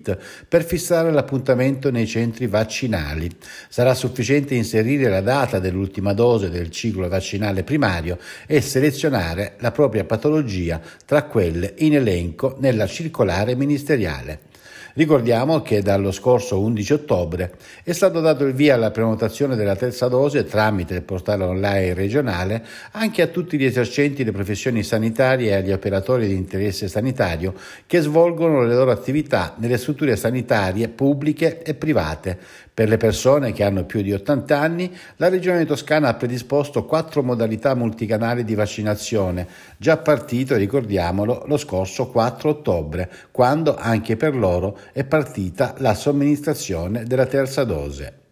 [0.47, 3.29] per fissare l'appuntamento nei centri vaccinali.
[3.69, 10.03] Sarà sufficiente inserire la data dell'ultima dose del ciclo vaccinale primario e selezionare la propria
[10.05, 14.53] patologia tra quelle in elenco nella circolare ministeriale.
[14.97, 20.07] Ricordiamo che dallo scorso 11 ottobre è stato dato il via alla prenotazione della terza
[20.07, 25.55] dose tramite il portale online regionale anche a tutti gli esercenti le professioni sanitarie e
[25.55, 31.73] agli operatori di interesse sanitario che svolgono le loro attività nelle strutture sanitarie pubbliche e
[31.73, 32.39] private.
[32.75, 37.23] Per le persone che hanno più di 80 anni, la Regione Toscana ha predisposto quattro
[37.23, 44.77] modalità multicanali di vaccinazione, già partito, ricordiamolo, lo scorso 4 ottobre, quando anche per loro
[44.91, 48.23] è partita la somministrazione della terza dose.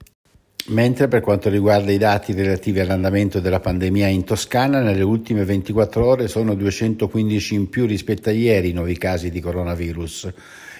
[0.68, 6.06] Mentre per quanto riguarda i dati relativi all'andamento della pandemia in Toscana, nelle ultime 24
[6.06, 10.34] ore sono 215 in più rispetto a ieri i nuovi casi di coronavirus.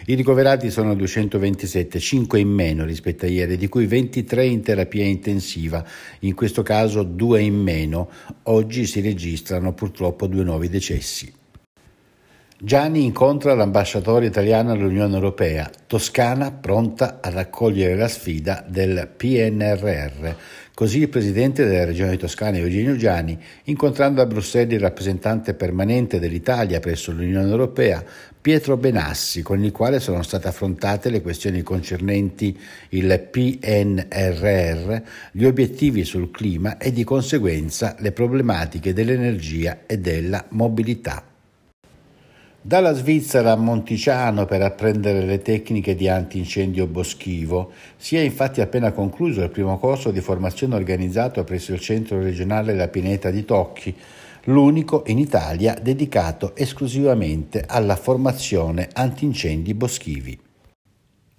[0.06, 5.04] I ricoverati sono 227, 5 in meno rispetto a ieri, di cui 23 in terapia
[5.04, 5.86] intensiva,
[6.20, 8.10] in questo caso 2 in meno.
[8.44, 11.42] Oggi si registrano purtroppo due nuovi decessi.
[12.66, 20.34] Gianni incontra l'ambasciatore italiano all'Unione Europea, Toscana pronta a raccogliere la sfida del PNRR.
[20.74, 26.80] Così il presidente della regione toscana Eugenio Gianni, incontrando a Bruxelles il rappresentante permanente dell'Italia
[26.80, 28.02] presso l'Unione Europea,
[28.40, 32.58] Pietro Benassi, con il quale sono state affrontate le questioni concernenti
[32.92, 35.02] il PNRR,
[35.34, 41.26] gli obiettivi sul clima e di conseguenza le problematiche dell'energia e della mobilità.
[42.66, 48.94] Dalla Svizzera a Monticiano per apprendere le tecniche di antincendio boschivo si è infatti appena
[48.94, 53.94] concluso il primo corso di formazione organizzato presso il centro regionale La Pineta di Tocchi,
[54.46, 60.40] l'unico in Italia dedicato esclusivamente alla formazione antincendi boschivi.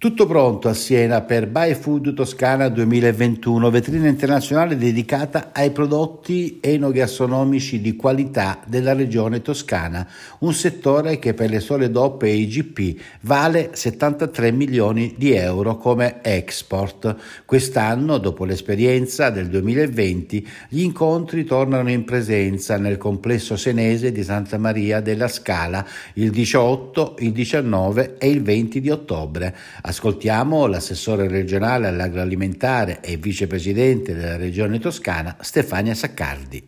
[0.05, 7.81] Tutto pronto a Siena per Buy Food Toscana 2021, vetrina internazionale dedicata ai prodotti enogastronomici
[7.81, 10.07] di qualità della regione toscana,
[10.41, 16.19] un settore che per le sole DOP e IGP vale 73 milioni di euro come
[16.21, 17.15] export.
[17.43, 24.59] Quest'anno, dopo l'esperienza del 2020, gli incontri tornano in presenza nel complesso senese di Santa
[24.59, 25.83] Maria della Scala
[26.13, 29.55] il 18, il 19 e il 20 di ottobre.
[29.95, 36.67] Ascoltiamo l'assessore regionale all'agroalimentare e vicepresidente della regione toscana Stefania Saccardi.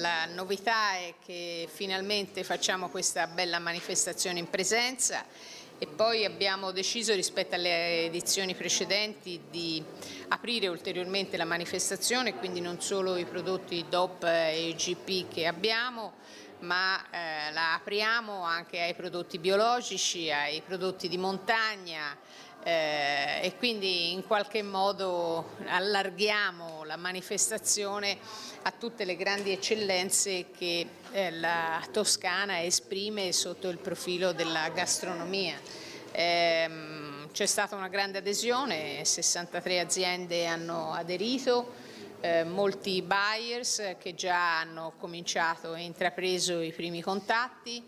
[0.00, 5.24] La novità è che finalmente facciamo questa bella manifestazione in presenza
[5.78, 9.80] e poi abbiamo deciso rispetto alle edizioni precedenti di
[10.28, 16.14] aprire ulteriormente la manifestazione, quindi non solo i prodotti DOP e GP che abbiamo,
[16.60, 22.16] ma eh, la apriamo anche ai prodotti biologici, ai prodotti di montagna,
[22.66, 28.18] eh, e quindi in qualche modo allarghiamo la manifestazione
[28.62, 35.56] a tutte le grandi eccellenze che eh, la Toscana esprime sotto il profilo della gastronomia.
[36.10, 36.70] Eh,
[37.30, 41.72] c'è stata una grande adesione, 63 aziende hanno aderito,
[42.20, 47.84] eh, molti buyers che già hanno cominciato e intrapreso i primi contatti,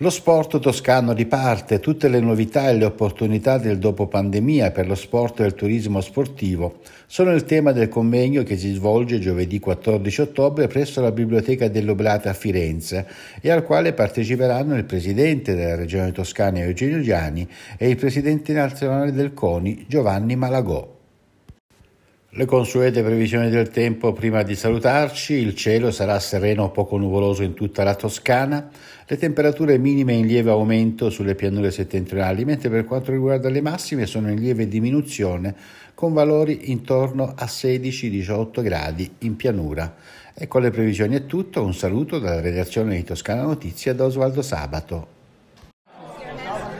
[0.00, 4.94] lo sport toscano riparte, tutte le novità e le opportunità del dopo pandemia per lo
[4.94, 10.20] sport e il turismo sportivo sono il tema del convegno che si svolge giovedì 14
[10.20, 13.08] ottobre presso la Biblioteca dell'Oblata a Firenze
[13.40, 19.10] e al quale parteciperanno il presidente della Regione Toscana Eugenio Giani e il presidente nazionale
[19.10, 20.97] del CONI Giovanni Malagò.
[22.38, 27.42] Le consuete previsioni del tempo prima di salutarci, il cielo sarà sereno o poco nuvoloso
[27.42, 28.70] in tutta la Toscana,
[29.04, 34.06] le temperature minime in lieve aumento sulle pianure settentrionali, mentre per quanto riguarda le massime
[34.06, 35.52] sono in lieve diminuzione
[35.94, 39.96] con valori intorno a 16-18 gradi in pianura.
[40.32, 44.42] E con le previsioni è tutto, un saluto dalla redazione di Toscana Notizia da Osvaldo
[44.42, 45.17] Sabato.